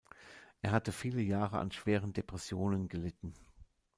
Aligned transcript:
Er 0.63 0.71
hatte 0.71 0.91
viele 0.91 1.21
Jahre 1.21 1.59
an 1.59 1.71
schweren 1.71 2.11
Depressionen 2.11 2.87
gelitten. 2.87 3.35